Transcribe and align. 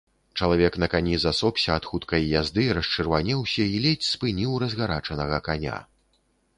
Чалавек 0.39 0.77
на 0.83 0.87
кані 0.93 1.17
засопся 1.23 1.75
ад 1.75 1.83
хуткай 1.91 2.25
язды, 2.41 2.65
расчырванеўся 2.79 3.69
і 3.75 3.85
ледзь 3.87 4.11
спыніў 4.17 4.59
разгарачанага 4.67 5.37
каня. 5.51 5.77